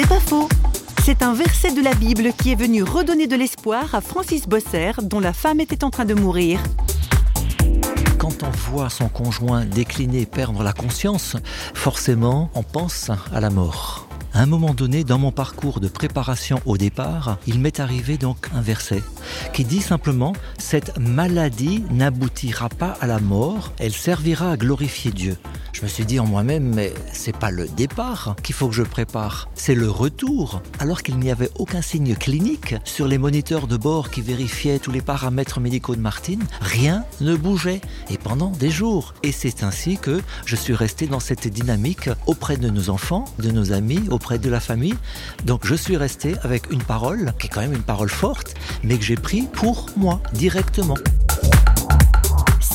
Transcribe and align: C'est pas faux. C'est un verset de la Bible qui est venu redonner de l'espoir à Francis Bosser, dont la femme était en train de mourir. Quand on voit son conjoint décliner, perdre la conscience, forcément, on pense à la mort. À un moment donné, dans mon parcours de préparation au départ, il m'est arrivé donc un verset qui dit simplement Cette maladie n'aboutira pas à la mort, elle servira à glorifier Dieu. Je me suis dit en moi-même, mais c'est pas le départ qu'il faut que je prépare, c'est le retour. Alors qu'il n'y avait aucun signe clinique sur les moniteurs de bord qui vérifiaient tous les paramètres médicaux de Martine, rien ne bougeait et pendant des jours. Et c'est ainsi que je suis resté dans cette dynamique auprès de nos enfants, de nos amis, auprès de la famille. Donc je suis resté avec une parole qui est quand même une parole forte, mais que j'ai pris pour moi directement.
C'est 0.00 0.08
pas 0.08 0.20
faux. 0.20 0.48
C'est 1.04 1.22
un 1.22 1.34
verset 1.34 1.72
de 1.72 1.82
la 1.82 1.92
Bible 1.92 2.30
qui 2.40 2.52
est 2.52 2.54
venu 2.54 2.84
redonner 2.84 3.26
de 3.26 3.34
l'espoir 3.34 3.96
à 3.96 4.00
Francis 4.00 4.46
Bosser, 4.46 4.92
dont 5.02 5.18
la 5.18 5.32
femme 5.32 5.58
était 5.58 5.82
en 5.82 5.90
train 5.90 6.04
de 6.04 6.14
mourir. 6.14 6.60
Quand 8.16 8.44
on 8.44 8.50
voit 8.70 8.90
son 8.90 9.08
conjoint 9.08 9.64
décliner, 9.64 10.24
perdre 10.24 10.62
la 10.62 10.72
conscience, 10.72 11.34
forcément, 11.74 12.48
on 12.54 12.62
pense 12.62 13.10
à 13.34 13.40
la 13.40 13.50
mort. 13.50 14.06
À 14.34 14.42
un 14.42 14.46
moment 14.46 14.72
donné, 14.72 15.02
dans 15.02 15.18
mon 15.18 15.32
parcours 15.32 15.80
de 15.80 15.88
préparation 15.88 16.60
au 16.64 16.76
départ, 16.76 17.38
il 17.48 17.58
m'est 17.58 17.80
arrivé 17.80 18.18
donc 18.18 18.46
un 18.54 18.60
verset 18.60 19.02
qui 19.52 19.64
dit 19.64 19.80
simplement 19.80 20.32
Cette 20.58 20.96
maladie 20.98 21.82
n'aboutira 21.90 22.68
pas 22.68 22.96
à 23.00 23.08
la 23.08 23.18
mort, 23.18 23.72
elle 23.80 23.94
servira 23.94 24.52
à 24.52 24.56
glorifier 24.56 25.10
Dieu. 25.10 25.36
Je 25.72 25.82
me 25.82 25.88
suis 25.88 26.04
dit 26.04 26.18
en 26.18 26.26
moi-même, 26.26 26.74
mais 26.74 26.92
c'est 27.12 27.36
pas 27.36 27.50
le 27.50 27.68
départ 27.68 28.36
qu'il 28.42 28.54
faut 28.54 28.68
que 28.68 28.74
je 28.74 28.82
prépare, 28.82 29.48
c'est 29.54 29.74
le 29.74 29.90
retour. 29.90 30.62
Alors 30.78 31.02
qu'il 31.02 31.18
n'y 31.18 31.30
avait 31.30 31.50
aucun 31.56 31.82
signe 31.82 32.14
clinique 32.16 32.74
sur 32.84 33.06
les 33.06 33.18
moniteurs 33.18 33.66
de 33.66 33.76
bord 33.76 34.10
qui 34.10 34.20
vérifiaient 34.20 34.78
tous 34.78 34.90
les 34.90 35.00
paramètres 35.00 35.60
médicaux 35.60 35.94
de 35.94 36.00
Martine, 36.00 36.44
rien 36.60 37.04
ne 37.20 37.36
bougeait 37.36 37.80
et 38.10 38.18
pendant 38.18 38.50
des 38.50 38.70
jours. 38.70 39.14
Et 39.22 39.32
c'est 39.32 39.62
ainsi 39.62 39.98
que 39.98 40.20
je 40.46 40.56
suis 40.56 40.74
resté 40.74 41.06
dans 41.06 41.20
cette 41.20 41.48
dynamique 41.48 42.10
auprès 42.26 42.56
de 42.56 42.70
nos 42.70 42.90
enfants, 42.90 43.24
de 43.38 43.50
nos 43.50 43.72
amis, 43.72 44.02
auprès 44.10 44.38
de 44.38 44.50
la 44.50 44.60
famille. 44.60 44.96
Donc 45.44 45.66
je 45.66 45.74
suis 45.74 45.96
resté 45.96 46.34
avec 46.42 46.70
une 46.70 46.82
parole 46.82 47.32
qui 47.38 47.46
est 47.46 47.50
quand 47.50 47.60
même 47.60 47.74
une 47.74 47.82
parole 47.82 48.10
forte, 48.10 48.54
mais 48.82 48.96
que 48.96 49.04
j'ai 49.04 49.16
pris 49.16 49.42
pour 49.42 49.86
moi 49.96 50.20
directement. 50.32 50.96